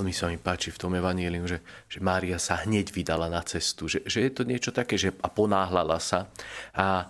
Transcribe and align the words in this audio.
Veľmi 0.00 0.16
sa 0.16 0.32
mi 0.32 0.40
páči 0.40 0.72
v 0.72 0.80
tom 0.80 0.96
evaníliu, 0.96 1.44
že, 1.44 1.60
že 1.84 2.00
Mária 2.00 2.40
sa 2.40 2.64
hneď 2.64 2.88
vydala 2.88 3.28
na 3.28 3.44
cestu, 3.44 3.84
že, 3.84 4.00
že 4.08 4.24
je 4.24 4.32
to 4.32 4.48
niečo 4.48 4.72
také, 4.72 4.96
že 4.96 5.12
a 5.20 5.28
ponáhľala 5.28 6.00
sa. 6.00 6.24
A 6.72 7.04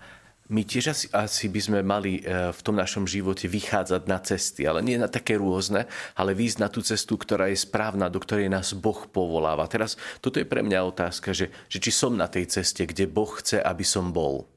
my 0.51 0.67
tiež 0.67 0.91
asi, 0.91 1.07
asi 1.15 1.47
by 1.47 1.61
sme 1.63 1.79
mali 1.87 2.19
e, 2.19 2.51
v 2.51 2.61
tom 2.67 2.75
našom 2.75 3.07
živote 3.07 3.47
vychádzať 3.47 4.03
na 4.11 4.19
cesty, 4.19 4.67
ale 4.67 4.83
nie 4.83 4.99
na 4.99 5.07
také 5.07 5.39
rôzne, 5.39 5.87
ale 6.19 6.35
výjsť 6.35 6.59
na 6.59 6.67
tú 6.67 6.83
cestu, 6.83 7.15
ktorá 7.15 7.47
je 7.47 7.63
správna, 7.63 8.11
do 8.11 8.19
ktorej 8.19 8.51
nás 8.51 8.75
Boh 8.75 9.07
povoláva. 9.07 9.71
Teraz 9.71 9.95
toto 10.19 10.43
je 10.43 10.51
pre 10.51 10.67
mňa 10.67 10.83
otázka, 10.91 11.31
že, 11.31 11.55
že 11.71 11.79
či 11.79 11.95
som 11.95 12.19
na 12.19 12.27
tej 12.27 12.51
ceste, 12.51 12.83
kde 12.91 13.07
Boh 13.07 13.31
chce, 13.39 13.63
aby 13.63 13.87
som 13.87 14.11
bol. 14.11 14.51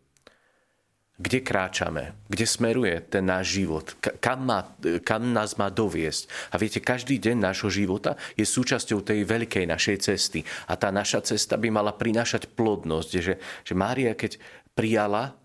Kde 1.13 1.45
kráčame? 1.45 2.17
Kde 2.25 2.45
smeruje 2.49 2.97
ten 3.05 3.29
náš 3.29 3.61
život? 3.61 3.93
Kam, 4.17 4.49
má, 4.49 4.65
kam 5.05 5.29
nás 5.29 5.61
má 5.61 5.69
doviesť? 5.69 6.25
A 6.49 6.57
viete, 6.57 6.81
každý 6.81 7.21
deň 7.21 7.37
nášho 7.37 7.69
života 7.69 8.17
je 8.33 8.41
súčasťou 8.41 9.05
tej 9.05 9.21
veľkej 9.21 9.69
našej 9.69 9.97
cesty. 10.09 10.41
A 10.65 10.73
tá 10.73 10.89
naša 10.89 11.21
cesta 11.21 11.53
by 11.53 11.69
mala 11.69 11.93
prinášať 11.93 12.49
plodnosť. 12.57 13.09
Že, 13.21 13.33
že 13.37 13.73
Mária, 13.77 14.17
keď 14.17 14.41
prijala 14.73 15.37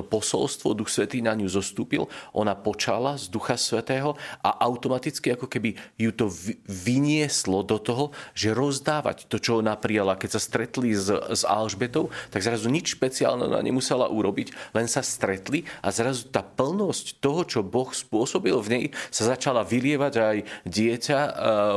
to 0.00 0.02
posolstvo, 0.02 0.72
Duch 0.72 0.88
Svetý 0.88 1.20
na 1.20 1.36
ňu 1.36 1.44
zostúpil, 1.44 2.08
ona 2.32 2.56
počala 2.56 3.20
z 3.20 3.28
Ducha 3.28 3.60
Svetého 3.60 4.16
a 4.40 4.56
automaticky 4.64 5.36
ako 5.36 5.44
keby 5.44 5.76
ju 6.00 6.08
to 6.16 6.32
vynieslo 6.64 7.60
do 7.60 7.76
toho, 7.76 8.16
že 8.32 8.56
rozdávať 8.56 9.28
to, 9.28 9.36
čo 9.36 9.60
ona 9.60 9.76
prijala. 9.76 10.16
Keď 10.16 10.30
sa 10.32 10.40
stretli 10.40 10.96
s, 10.96 11.12
s 11.12 11.44
Alžbetou, 11.44 12.08
tak 12.32 12.40
zrazu 12.40 12.72
nič 12.72 12.96
špeciálne 12.96 13.44
ona 13.44 13.60
nemusela 13.60 14.08
urobiť, 14.08 14.72
len 14.72 14.88
sa 14.88 15.04
stretli 15.04 15.68
a 15.84 15.92
zrazu 15.92 16.32
tá 16.32 16.40
plnosť 16.40 17.20
toho, 17.20 17.44
čo 17.44 17.60
Boh 17.60 17.92
spôsobil 17.92 18.56
v 18.56 18.68
nej, 18.72 18.84
sa 19.12 19.28
začala 19.36 19.66
vylievať 19.66 20.14
aj 20.16 20.36
dieťa 20.64 21.18
e, 21.18 21.30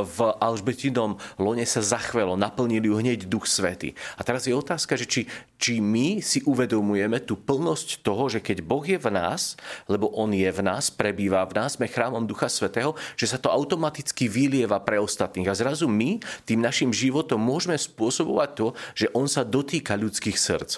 v 0.08 0.18
Alžbetinom 0.40 1.20
lone 1.36 1.66
sa 1.66 1.84
zachvelo, 1.84 2.38
naplnili 2.38 2.88
ju 2.88 2.96
hneď 2.96 3.28
Duch 3.28 3.44
Svetý. 3.44 3.92
A 4.16 4.24
teraz 4.24 4.46
je 4.46 4.54
otázka, 4.54 4.94
že 4.94 5.04
či, 5.04 5.20
či 5.58 5.82
my 5.82 6.22
si 6.22 6.40
uvedomujeme 6.46 7.18
tú 7.20 7.34
plnosť 7.34 8.06
toho, 8.06 8.13
že 8.30 8.40
keď 8.40 8.62
Boh 8.64 8.82
je 8.86 8.96
v 8.96 9.10
nás, 9.10 9.58
lebo 9.90 10.08
On 10.14 10.30
je 10.30 10.46
v 10.46 10.60
nás, 10.62 10.88
prebýva 10.88 11.44
v 11.44 11.58
nás, 11.58 11.76
sme 11.76 11.90
chrámom 11.90 12.24
Ducha 12.24 12.46
Svetého, 12.48 12.94
že 13.18 13.28
sa 13.28 13.36
to 13.36 13.50
automaticky 13.50 14.30
vylieva 14.30 14.80
pre 14.80 15.02
ostatných. 15.02 15.50
A 15.50 15.58
zrazu 15.58 15.90
my 15.90 16.22
tým 16.48 16.62
našim 16.62 16.90
životom 16.94 17.42
môžeme 17.42 17.74
spôsobovať 17.74 18.50
to, 18.54 18.66
že 18.94 19.06
On 19.12 19.26
sa 19.26 19.42
dotýka 19.42 19.98
ľudských 19.98 20.38
srdc. 20.38 20.72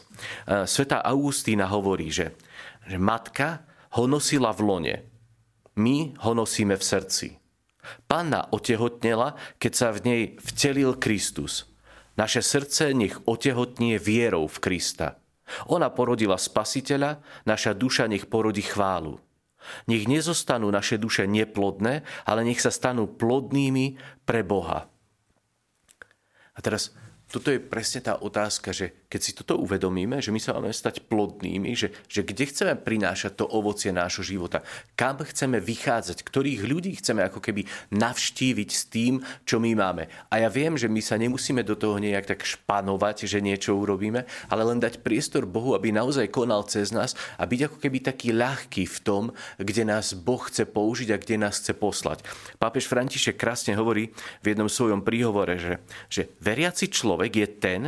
Sveta 0.66 1.04
Augustína 1.04 1.68
hovorí, 1.70 2.08
že, 2.08 2.34
že 2.88 2.96
matka 2.96 3.62
ho 3.96 4.04
nosila 4.08 4.50
v 4.56 4.60
lone. 4.64 4.96
My 5.76 6.16
ho 6.24 6.32
nosíme 6.32 6.76
v 6.76 6.84
srdci. 6.84 7.28
Panna 8.10 8.50
otehotnela, 8.50 9.38
keď 9.62 9.72
sa 9.72 9.88
v 9.94 9.98
nej 10.02 10.22
vtelil 10.42 10.98
Kristus. 10.98 11.70
Naše 12.16 12.40
srdce 12.40 12.96
nech 12.96 13.20
otehotnie 13.28 14.00
vierou 14.00 14.48
v 14.48 14.58
Krista. 14.58 15.20
Ona 15.70 15.90
porodila 15.94 16.36
spasiteľa, 16.36 17.22
naša 17.46 17.72
duša 17.74 18.10
nech 18.10 18.26
porodí 18.26 18.66
chválu. 18.66 19.22
Nech 19.90 20.06
nezostanú 20.06 20.70
naše 20.70 20.98
duše 20.98 21.26
neplodné, 21.26 22.06
ale 22.26 22.40
nech 22.46 22.62
sa 22.62 22.70
stanú 22.70 23.10
plodnými 23.10 23.98
pre 24.22 24.46
Boha. 24.46 24.86
A 26.56 26.58
teraz 26.62 26.94
toto 27.26 27.50
je 27.50 27.58
presne 27.58 28.06
tá 28.06 28.22
otázka, 28.22 28.70
že 28.70 29.06
keď 29.10 29.20
si 29.22 29.32
toto 29.34 29.58
uvedomíme, 29.58 30.22
že 30.22 30.30
my 30.30 30.38
sa 30.38 30.54
máme 30.54 30.70
stať 30.70 31.02
plodnými, 31.10 31.74
že, 31.74 31.90
že 32.06 32.22
kde 32.22 32.46
chceme 32.46 32.74
prinášať 32.78 33.42
to 33.42 33.46
ovocie 33.50 33.90
nášho 33.90 34.22
života, 34.22 34.62
kam 34.94 35.18
chceme 35.18 35.58
vychádzať, 35.58 36.22
ktorých 36.22 36.62
ľudí 36.66 36.94
chceme 36.98 37.26
ako 37.26 37.42
keby 37.42 37.66
navštíviť 37.94 38.70
s 38.70 38.82
tým, 38.86 39.22
čo 39.42 39.58
my 39.58 39.74
máme. 39.74 40.06
A 40.30 40.42
ja 40.42 40.48
viem, 40.50 40.78
že 40.78 40.86
my 40.86 41.02
sa 41.02 41.18
nemusíme 41.18 41.66
do 41.66 41.74
toho 41.74 41.98
nejak 41.98 42.30
tak 42.30 42.46
španovať, 42.46 43.26
že 43.26 43.42
niečo 43.42 43.74
urobíme, 43.74 44.22
ale 44.46 44.62
len 44.62 44.78
dať 44.78 45.02
priestor 45.02 45.50
Bohu, 45.50 45.74
aby 45.74 45.90
naozaj 45.90 46.30
konal 46.30 46.62
cez 46.66 46.94
nás 46.94 47.18
a 47.38 47.46
byť 47.46 47.60
ako 47.70 47.76
keby 47.82 47.98
taký 48.06 48.30
ľahký 48.34 48.86
v 48.86 48.98
tom, 49.02 49.22
kde 49.58 49.82
nás 49.82 50.14
Boh 50.14 50.42
chce 50.46 50.62
použiť 50.66 51.10
a 51.10 51.20
kde 51.20 51.42
nás 51.42 51.58
chce 51.58 51.74
poslať. 51.74 52.22
Pápež 52.58 52.86
František 52.86 53.34
krásne 53.34 53.74
hovorí 53.74 54.14
v 54.42 54.46
jednom 54.54 54.70
svojom 54.70 55.02
príhovore, 55.02 55.58
že, 55.58 55.82
že 56.06 56.30
veriaci 56.38 56.86
človek 56.86 57.15
človek 57.16 57.32
je 57.32 57.48
ten, 57.56 57.82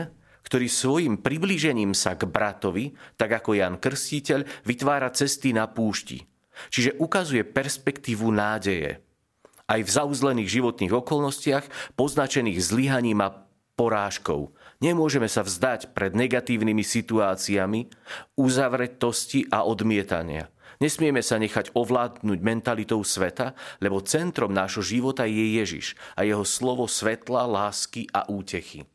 ktorý 0.49 0.73
svojim 0.73 1.21
priblížením 1.21 1.93
sa 1.93 2.17
k 2.17 2.25
bratovi, 2.25 2.97
tak 3.21 3.45
ako 3.45 3.61
Jan 3.61 3.77
Krstiteľ, 3.77 4.65
vytvára 4.65 5.13
cesty 5.13 5.53
na 5.53 5.69
púšti. 5.69 6.25
Čiže 6.73 6.97
ukazuje 6.97 7.45
perspektívu 7.45 8.33
nádeje. 8.33 9.05
Aj 9.69 9.81
v 9.85 9.91
zauzlených 9.93 10.49
životných 10.49 10.97
okolnostiach, 10.97 11.93
poznačených 11.93 12.57
zlyhaním 12.57 13.21
a 13.21 13.45
porážkou. 13.77 14.57
Nemôžeme 14.81 15.29
sa 15.29 15.45
vzdať 15.45 15.93
pred 15.93 16.17
negatívnymi 16.17 16.81
situáciami, 16.81 17.93
uzavretosti 18.41 19.53
a 19.53 19.69
odmietania. 19.69 20.49
Nesmieme 20.81 21.21
sa 21.21 21.37
nechať 21.37 21.77
ovládnuť 21.77 22.39
mentalitou 22.41 23.05
sveta, 23.05 23.53
lebo 23.85 24.01
centrom 24.01 24.57
nášho 24.57 24.81
života 24.81 25.29
je 25.29 25.61
Ježiš 25.61 25.93
a 26.17 26.25
jeho 26.25 26.49
slovo 26.49 26.89
svetla, 26.89 27.45
lásky 27.45 28.09
a 28.17 28.25
útechy 28.33 28.89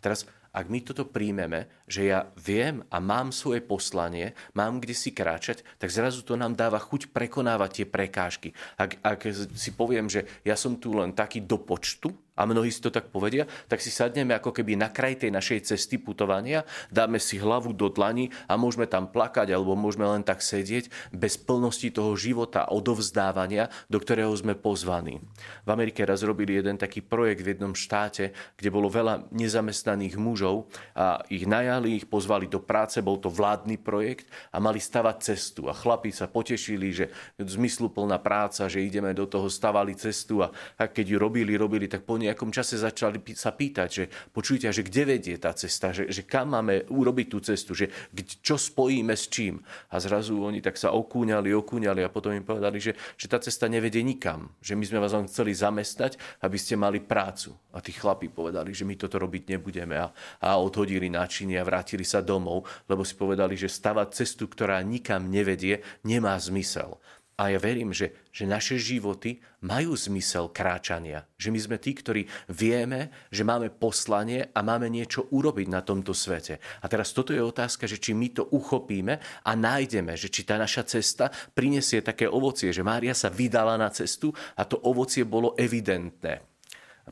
teraz, 0.00 0.28
ak 0.52 0.68
my 0.68 0.84
toto 0.84 1.08
príjmeme, 1.08 1.72
že 1.88 2.12
ja 2.12 2.28
viem 2.36 2.84
a 2.92 3.00
mám 3.00 3.32
svoje 3.32 3.64
poslanie, 3.64 4.36
mám 4.52 4.84
kde 4.84 4.92
si 4.92 5.08
kráčať, 5.08 5.64
tak 5.80 5.88
zrazu 5.88 6.20
to 6.20 6.36
nám 6.36 6.52
dáva 6.52 6.76
chuť 6.76 7.08
prekonávať 7.08 7.70
tie 7.72 7.86
prekážky. 7.88 8.48
Ak, 8.76 9.00
ak 9.00 9.32
si 9.32 9.70
poviem, 9.72 10.12
že 10.12 10.28
ja 10.44 10.52
som 10.52 10.76
tu 10.76 10.92
len 10.92 11.16
taký 11.16 11.40
do 11.40 11.56
počtu, 11.56 12.12
a 12.42 12.46
mnohí 12.50 12.74
si 12.74 12.82
to 12.82 12.90
tak 12.90 13.14
povedia, 13.14 13.46
tak 13.70 13.78
si 13.78 13.94
sadneme 13.94 14.34
ako 14.34 14.50
keby 14.50 14.74
na 14.74 14.90
kraj 14.90 15.22
tej 15.22 15.30
našej 15.30 15.70
cesty 15.70 16.02
putovania, 16.02 16.66
dáme 16.90 17.22
si 17.22 17.38
hlavu 17.38 17.70
do 17.70 17.86
dlani 17.86 18.34
a 18.50 18.58
môžeme 18.58 18.90
tam 18.90 19.06
plakať 19.06 19.54
alebo 19.54 19.78
môžeme 19.78 20.10
len 20.10 20.26
tak 20.26 20.42
sedieť 20.42 21.14
bez 21.14 21.38
plnosti 21.38 21.94
toho 21.94 22.18
života, 22.18 22.66
odovzdávania, 22.66 23.70
do 23.86 24.02
ktorého 24.02 24.34
sme 24.34 24.58
pozvaní. 24.58 25.22
V 25.62 25.68
Amerike 25.70 26.02
raz 26.02 26.26
robili 26.26 26.58
jeden 26.58 26.74
taký 26.74 26.98
projekt 26.98 27.46
v 27.46 27.54
jednom 27.54 27.78
štáte, 27.78 28.34
kde 28.58 28.74
bolo 28.74 28.90
veľa 28.90 29.30
nezamestnaných 29.30 30.18
mužov 30.18 30.66
a 30.98 31.22
ich 31.30 31.46
najali, 31.46 32.02
ich 32.02 32.10
pozvali 32.10 32.50
do 32.50 32.58
práce, 32.58 32.98
bol 32.98 33.22
to 33.22 33.30
vládny 33.30 33.78
projekt 33.78 34.26
a 34.50 34.58
mali 34.58 34.82
stavať 34.82 35.16
cestu. 35.22 35.70
A 35.70 35.76
chlapi 35.76 36.10
sa 36.10 36.26
potešili, 36.26 36.88
že 36.90 37.06
zmysluplná 37.38 38.18
práca, 38.18 38.66
že 38.66 38.82
ideme 38.82 39.14
do 39.14 39.28
toho, 39.28 39.46
stavali 39.52 39.92
cestu 39.94 40.40
a, 40.40 40.48
a 40.80 40.88
keď 40.88 41.04
ju 41.12 41.16
robili, 41.20 41.52
robili, 41.54 41.86
tak 41.86 42.08
po 42.08 42.16
nejakom 42.32 42.48
čase 42.48 42.80
začali 42.80 43.20
sa 43.36 43.52
pýtať, 43.52 43.88
že 43.92 44.04
počujte, 44.32 44.72
že 44.72 44.82
kde 44.82 45.02
vedie 45.04 45.36
tá 45.36 45.52
cesta, 45.52 45.92
že, 45.92 46.08
že 46.08 46.24
kam 46.24 46.56
máme 46.56 46.88
urobiť 46.88 47.26
tú 47.28 47.38
cestu, 47.44 47.76
že 47.76 47.92
čo 48.40 48.56
spojíme 48.56 49.12
s 49.12 49.28
čím. 49.28 49.60
A 49.92 50.00
zrazu 50.00 50.40
oni 50.40 50.64
tak 50.64 50.80
sa 50.80 50.96
okúňali, 50.96 51.52
okúňali 51.52 52.00
a 52.00 52.10
potom 52.10 52.32
im 52.32 52.42
povedali, 52.42 52.80
že, 52.80 52.96
že 53.14 53.28
tá 53.28 53.36
cesta 53.38 53.68
nevedie 53.68 54.00
nikam, 54.00 54.48
že 54.64 54.72
my 54.72 54.84
sme 54.88 54.98
vás 54.98 55.12
len 55.12 55.28
chceli 55.28 55.52
zamestnať, 55.52 56.16
aby 56.42 56.56
ste 56.56 56.74
mali 56.80 57.04
prácu. 57.04 57.52
A 57.76 57.84
tí 57.84 57.92
chlapi 57.92 58.32
povedali, 58.32 58.72
že 58.72 58.88
my 58.88 58.96
toto 58.96 59.20
robiť 59.20 59.52
nebudeme 59.56 60.00
a, 60.00 60.08
a 60.40 60.56
odhodili 60.56 61.12
náčinie 61.12 61.60
a 61.60 61.68
vrátili 61.68 62.02
sa 62.02 62.24
domov, 62.24 62.64
lebo 62.88 63.04
si 63.04 63.14
povedali, 63.14 63.54
že 63.54 63.68
stavať 63.68 64.08
cestu, 64.16 64.48
ktorá 64.48 64.80
nikam 64.80 65.28
nevedie, 65.28 65.84
nemá 66.02 66.36
zmysel. 66.40 66.96
A 67.42 67.50
ja 67.50 67.58
verím, 67.58 67.90
že, 67.90 68.30
že 68.30 68.46
naše 68.46 68.78
životy 68.78 69.42
majú 69.66 69.98
zmysel 69.98 70.54
kráčania. 70.54 71.26
Že 71.34 71.48
my 71.50 71.58
sme 71.58 71.76
tí, 71.82 71.90
ktorí 71.90 72.22
vieme, 72.46 73.10
že 73.34 73.42
máme 73.42 73.66
poslanie 73.74 74.46
a 74.54 74.62
máme 74.62 74.86
niečo 74.86 75.26
urobiť 75.26 75.66
na 75.66 75.82
tomto 75.82 76.14
svete. 76.14 76.62
A 76.62 76.86
teraz 76.86 77.10
toto 77.10 77.34
je 77.34 77.42
otázka, 77.42 77.90
že 77.90 77.98
či 77.98 78.14
my 78.14 78.30
to 78.30 78.46
uchopíme 78.46 79.18
a 79.42 79.50
nájdeme, 79.58 80.14
že 80.14 80.30
či 80.30 80.46
tá 80.46 80.54
naša 80.54 80.86
cesta 80.86 81.34
prinesie 81.34 81.98
také 81.98 82.30
ovocie, 82.30 82.70
že 82.70 82.86
Mária 82.86 83.10
sa 83.10 83.26
vydala 83.26 83.74
na 83.74 83.90
cestu 83.90 84.30
a 84.54 84.62
to 84.62 84.78
ovocie 84.86 85.26
bolo 85.26 85.58
evidentné. 85.58 86.46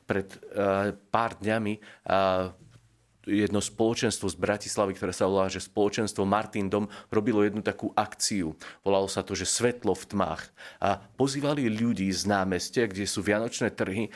Pred 0.06 0.28
uh, 0.30 0.94
pár 1.10 1.42
dňami 1.42 1.74
uh, 1.74 2.69
jedno 3.28 3.60
spoločenstvo 3.60 4.32
z 4.32 4.36
Bratislavy, 4.36 4.96
ktoré 4.96 5.12
sa 5.12 5.28
volá, 5.28 5.52
že 5.52 5.60
spoločenstvo 5.60 6.24
Martin 6.24 6.72
Dom 6.72 6.88
robilo 7.12 7.44
jednu 7.44 7.60
takú 7.60 7.92
akciu. 7.92 8.56
Volalo 8.80 9.08
sa 9.08 9.20
to, 9.20 9.36
že 9.36 9.44
svetlo 9.48 9.92
v 9.92 10.04
tmách. 10.08 10.42
A 10.80 11.00
pozývali 11.16 11.68
ľudí 11.68 12.08
z 12.08 12.24
námestia, 12.28 12.88
kde 12.88 13.04
sú 13.04 13.20
vianočné 13.20 13.72
trhy, 13.72 14.08
e, 14.08 14.10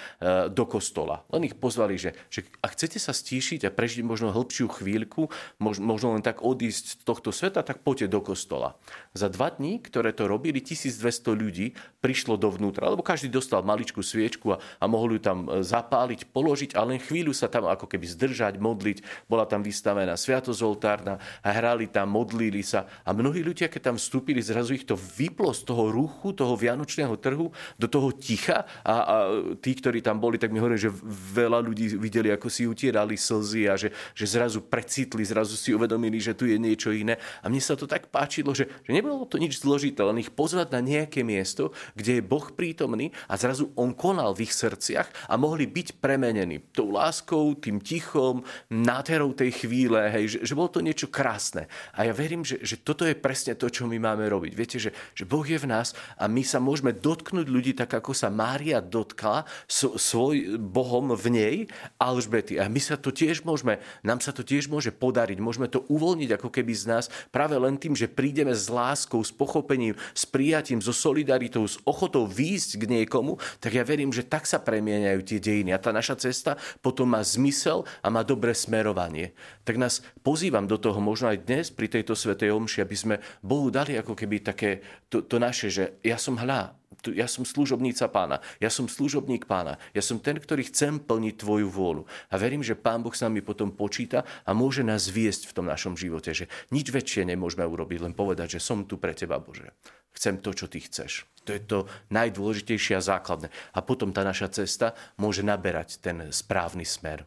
do 0.48 0.64
kostola. 0.64 1.24
Len 1.32 1.48
ich 1.48 1.56
pozvali, 1.56 2.00
že, 2.00 2.16
že 2.32 2.48
ak 2.64 2.76
chcete 2.76 2.96
sa 2.96 3.12
stíšiť 3.12 3.68
a 3.68 3.74
prežiť 3.74 4.04
možno 4.04 4.32
hĺbšiu 4.32 4.66
chvíľku, 4.68 5.28
možno 5.60 6.16
len 6.16 6.24
tak 6.24 6.40
odísť 6.40 6.84
z 6.84 7.04
tohto 7.04 7.30
sveta, 7.32 7.60
tak 7.60 7.84
poďte 7.84 8.12
do 8.12 8.20
kostola. 8.24 8.76
Za 9.12 9.28
dva 9.28 9.52
dní, 9.52 9.80
ktoré 9.84 10.16
to 10.16 10.26
robili, 10.26 10.64
1200 10.64 11.32
ľudí 11.32 11.76
prišlo 12.00 12.40
dovnútra, 12.40 12.88
lebo 12.88 13.04
každý 13.04 13.28
dostal 13.28 13.60
maličkú 13.64 14.00
sviečku 14.00 14.56
a, 14.56 14.60
a 14.80 14.84
mohol 14.88 15.16
ju 15.18 15.20
tam 15.22 15.38
e, 15.46 15.60
zapáliť, 15.62 16.32
položiť 16.32 16.70
a 16.74 16.84
len 16.88 16.98
chvíľu 16.98 17.36
sa 17.36 17.46
tam 17.52 17.68
ako 17.68 17.86
keby 17.86 18.06
zdržať, 18.08 18.56
modliť 18.58 18.93
modliť. 18.94 19.26
Bola 19.26 19.44
tam 19.48 19.62
vystavená 19.64 20.14
sviatosť 20.14 20.60
oltárna 20.62 21.18
a 21.42 21.48
hrali 21.50 21.90
tam, 21.90 22.14
modlili 22.14 22.62
sa. 22.62 22.86
A 23.02 23.10
mnohí 23.10 23.42
ľudia, 23.42 23.66
keď 23.66 23.90
tam 23.92 23.96
vstúpili, 23.98 24.38
zrazu 24.38 24.78
ich 24.78 24.86
to 24.86 24.94
vyplo 24.94 25.50
z 25.50 25.66
toho 25.66 25.90
ruchu, 25.90 26.30
toho 26.30 26.54
vianočného 26.54 27.18
trhu 27.18 27.50
do 27.78 27.86
toho 27.90 28.14
ticha 28.14 28.62
a, 28.86 28.94
a 28.94 29.16
tí, 29.58 29.74
ktorí 29.74 30.04
tam 30.04 30.22
boli, 30.22 30.38
tak 30.38 30.54
mi 30.54 30.62
hovorili, 30.62 30.80
že 30.80 30.92
veľa 31.34 31.58
ľudí 31.64 31.98
videli, 31.98 32.30
ako 32.30 32.46
si 32.46 32.68
utierali 32.68 33.18
slzy 33.18 33.62
a 33.66 33.74
že, 33.74 33.90
že 34.14 34.26
zrazu 34.28 34.62
precitli, 34.62 35.26
zrazu 35.26 35.58
si 35.58 35.74
uvedomili, 35.74 36.20
že 36.22 36.36
tu 36.36 36.46
je 36.46 36.60
niečo 36.60 36.94
iné. 36.94 37.18
A 37.42 37.50
mne 37.50 37.62
sa 37.62 37.74
to 37.74 37.88
tak 37.88 38.12
páčilo, 38.12 38.54
že, 38.54 38.68
že 38.84 38.90
nebolo 38.92 39.26
to 39.26 39.40
nič 39.40 39.58
zložité, 39.64 40.04
len 40.04 40.20
ich 40.20 40.30
pozvať 40.30 40.70
na 40.76 40.80
nejaké 40.84 41.24
miesto, 41.24 41.72
kde 41.96 42.20
je 42.20 42.22
Boh 42.22 42.44
prítomný 42.52 43.10
a 43.26 43.34
zrazu 43.40 43.72
on 43.74 43.96
konal 43.96 44.36
v 44.36 44.46
ich 44.46 44.52
srdciach 44.54 45.30
a 45.30 45.34
mohli 45.40 45.64
byť 45.64 45.98
premenení 45.98 46.60
tou 46.76 46.92
láskou, 46.92 47.56
tým 47.56 47.80
tichom, 47.80 48.44
nádherou 48.84 49.32
tej 49.32 49.64
chvíle, 49.64 50.12
hej, 50.12 50.36
že, 50.36 50.38
že 50.44 50.52
bolo 50.52 50.68
to 50.68 50.84
niečo 50.84 51.08
krásne. 51.08 51.66
A 51.96 52.04
ja 52.04 52.12
verím, 52.12 52.44
že, 52.44 52.60
že 52.60 52.76
toto 52.76 53.08
je 53.08 53.16
presne 53.16 53.56
to, 53.56 53.72
čo 53.72 53.88
my 53.88 53.96
máme 53.96 54.28
robiť. 54.28 54.52
Viete, 54.52 54.76
že, 54.76 54.92
že 55.16 55.24
Boh 55.24 55.42
je 55.42 55.56
v 55.56 55.64
nás 55.64 55.96
a 56.20 56.28
my 56.28 56.44
sa 56.44 56.60
môžeme 56.60 56.92
dotknúť 56.92 57.46
ľudí 57.48 57.72
tak, 57.72 57.96
ako 57.96 58.12
sa 58.12 58.28
Mária 58.28 58.84
dotkla 58.84 59.48
svoj 59.70 60.60
Bohom 60.60 61.16
v 61.16 61.26
nej 61.32 61.56
Alžbety. 61.96 62.60
A 62.60 62.68
my 62.68 62.80
sa 62.82 63.00
to 63.00 63.08
tiež 63.08 63.48
môžeme, 63.48 63.80
nám 64.04 64.20
sa 64.20 64.36
to 64.36 64.44
tiež 64.44 64.68
môže 64.68 64.92
podariť. 64.92 65.40
Môžeme 65.40 65.66
to 65.72 65.88
uvoľniť 65.88 66.36
ako 66.36 66.48
keby 66.52 66.72
z 66.76 66.84
nás 66.90 67.04
práve 67.32 67.56
len 67.56 67.80
tým, 67.80 67.96
že 67.96 68.10
prídeme 68.10 68.52
s 68.52 68.68
láskou, 68.68 69.24
s 69.24 69.32
pochopením, 69.32 69.96
s 70.12 70.28
prijatím, 70.28 70.84
so 70.84 70.92
solidaritou, 70.92 71.64
s 71.64 71.80
ochotou 71.86 72.28
výjsť 72.28 72.70
k 72.82 72.84
niekomu, 73.00 73.38
tak 73.62 73.78
ja 73.78 73.86
verím, 73.86 74.10
že 74.12 74.26
tak 74.26 74.44
sa 74.44 74.60
premieňajú 74.60 75.20
tie 75.24 75.38
dejiny. 75.38 75.70
A 75.72 75.80
tá 75.80 75.94
naša 75.94 76.18
cesta 76.18 76.58
potom 76.82 77.08
má 77.08 77.22
zmysel 77.22 77.86
a 78.02 78.10
má 78.10 78.26
dobré 78.26 78.52
smerovanie. 78.74 79.30
Tak 79.62 79.78
nás 79.78 80.02
pozývam 80.26 80.66
do 80.66 80.74
toho 80.74 80.98
možno 80.98 81.30
aj 81.30 81.46
dnes 81.46 81.70
pri 81.70 81.86
tejto 81.86 82.18
svetej 82.18 82.50
omši, 82.50 82.82
aby 82.82 82.96
sme 82.98 83.14
Bohu 83.38 83.70
dali 83.70 83.94
ako 83.94 84.18
keby 84.18 84.42
také 84.42 84.82
to, 85.06 85.22
to 85.22 85.38
naše, 85.38 85.70
že 85.70 86.02
ja 86.02 86.18
som 86.18 86.34
hľa, 86.34 86.74
ja 87.14 87.30
som 87.30 87.46
služobníca 87.46 88.10
pána, 88.10 88.42
ja 88.58 88.66
som 88.66 88.90
služobník 88.90 89.46
pána, 89.46 89.78
ja 89.94 90.02
som 90.02 90.18
ten, 90.18 90.42
ktorý 90.42 90.66
chcem 90.66 90.98
plniť 90.98 91.34
tvoju 91.38 91.70
vôľu. 91.70 92.02
A 92.30 92.34
verím, 92.34 92.66
že 92.66 92.74
pán 92.74 93.06
Boh 93.06 93.14
s 93.14 93.22
nami 93.22 93.46
potom 93.46 93.70
počíta 93.70 94.26
a 94.42 94.50
môže 94.50 94.82
nás 94.82 95.06
viesť 95.06 95.46
v 95.46 95.54
tom 95.54 95.66
našom 95.70 95.94
živote, 95.94 96.34
že 96.34 96.50
nič 96.74 96.90
väčšie 96.90 97.30
nemôžeme 97.30 97.62
urobiť, 97.62 98.02
len 98.02 98.14
povedať, 98.16 98.58
že 98.58 98.64
som 98.64 98.82
tu 98.82 98.98
pre 98.98 99.14
teba, 99.14 99.38
Bože. 99.38 99.70
Chcem 100.14 100.38
to, 100.42 100.50
čo 100.54 100.66
ty 100.66 100.82
chceš. 100.82 101.26
To 101.44 101.50
je 101.52 101.60
to 101.62 101.78
najdôležitejšie 102.14 102.94
a 102.98 103.02
základné. 103.02 103.50
A 103.74 103.82
potom 103.82 104.14
tá 104.14 104.22
naša 104.22 104.50
cesta 104.50 104.94
môže 105.18 105.42
naberať 105.42 105.98
ten 105.98 106.30
správny 106.30 106.86
smer. 106.86 107.26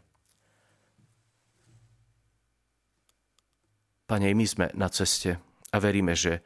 Pane, 4.07 4.31
my 4.31 4.47
sme 4.47 4.65
na 4.71 4.87
ceste 4.87 5.35
a 5.67 5.77
veríme, 5.83 6.15
že 6.15 6.39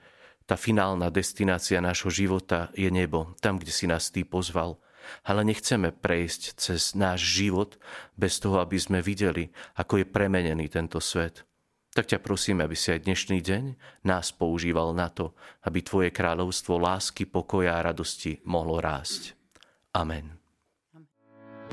tá 0.49 0.57
finálna 0.57 1.13
destinácia 1.13 1.77
nášho 1.77 2.09
života 2.09 2.73
je 2.73 2.89
nebo, 2.89 3.37
tam, 3.37 3.61
kde 3.61 3.69
si 3.69 3.85
nás 3.85 4.09
Ty 4.09 4.25
pozval. 4.25 4.81
Ale 5.21 5.45
nechceme 5.45 5.93
prejsť 5.93 6.57
cez 6.57 6.97
náš 6.97 7.21
život 7.21 7.77
bez 8.17 8.41
toho, 8.41 8.57
aby 8.57 8.81
sme 8.81 9.05
videli, 9.05 9.53
ako 9.77 10.01
je 10.01 10.05
premenený 10.09 10.73
tento 10.73 10.97
svet. 10.97 11.45
Tak 11.93 12.09
ťa 12.09 12.23
prosím, 12.23 12.65
aby 12.65 12.73
si 12.73 12.97
aj 12.97 13.05
dnešný 13.05 13.45
deň 13.45 13.63
nás 14.09 14.33
používal 14.33 14.97
na 14.97 15.13
to, 15.13 15.37
aby 15.61 15.85
Tvoje 15.85 16.09
kráľovstvo 16.09 16.81
lásky, 16.81 17.29
pokoja 17.29 17.77
a 17.77 17.85
radosti 17.85 18.41
mohlo 18.41 18.81
rásť. 18.81 19.37
Amen. 19.93 20.40